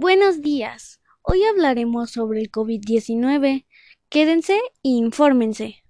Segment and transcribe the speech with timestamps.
[0.00, 1.00] Buenos días.
[1.22, 3.66] Hoy hablaremos sobre el COVID-19.
[4.08, 5.82] Quédense e infórmense.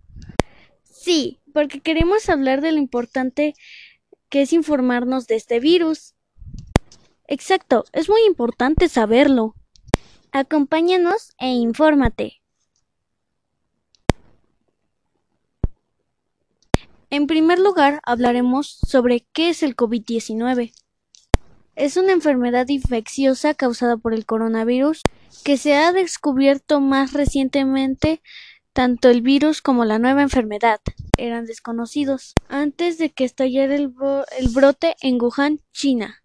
[0.83, 3.53] Sí, porque queremos hablar de lo importante
[4.31, 6.15] que es informarnos de este virus.
[7.27, 9.55] Exacto, es muy importante saberlo.
[10.33, 12.41] Acompáñanos e infórmate.
[17.11, 20.73] En primer lugar, hablaremos sobre qué es el COVID-19.
[21.79, 25.01] Es una enfermedad infecciosa causada por el coronavirus
[25.45, 28.21] que se ha descubierto más recientemente.
[28.73, 30.81] Tanto el virus como la nueva enfermedad
[31.17, 33.95] eran desconocidos antes de que estallara el,
[34.39, 36.25] el brote en Wuhan, China,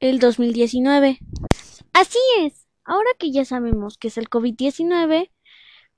[0.00, 1.18] el 2019.
[1.92, 5.30] Así es, ahora que ya sabemos qué es el COVID-19,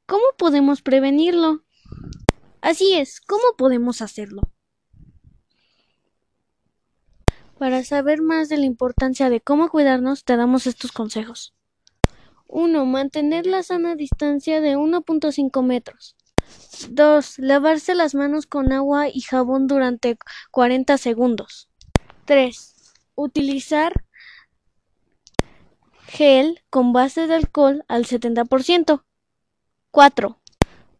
[0.06, 1.64] ¿cómo podemos prevenirlo?
[2.60, 4.42] Así es, ¿cómo podemos hacerlo?
[7.58, 11.54] Para saber más de la importancia de cómo cuidarnos, te damos estos consejos.
[12.46, 12.86] 1.
[12.86, 16.16] Mantener la sana distancia de 1.5 metros.
[16.88, 17.38] 2.
[17.38, 20.18] Lavarse las manos con agua y jabón durante
[20.52, 21.68] 40 segundos.
[22.26, 22.94] 3.
[23.16, 24.04] Utilizar
[26.06, 29.04] gel con base de alcohol al 70%.
[29.90, 30.40] 4.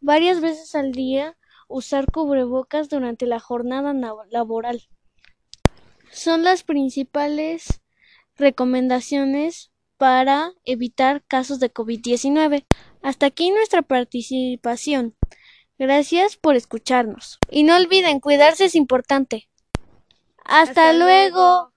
[0.00, 1.36] Varias veces al día
[1.68, 3.94] usar cubrebocas durante la jornada
[4.28, 4.88] laboral
[6.18, 7.80] son las principales
[8.36, 12.64] recomendaciones para evitar casos de COVID-19.
[13.02, 15.16] Hasta aquí nuestra participación.
[15.78, 17.38] Gracias por escucharnos.
[17.50, 19.48] Y no olviden, cuidarse es importante.
[20.44, 21.72] Hasta, luego.